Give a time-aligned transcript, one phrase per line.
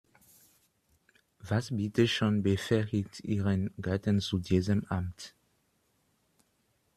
[1.47, 5.35] Was bitte schön befähigt ihren Gatten zu diesem Amt?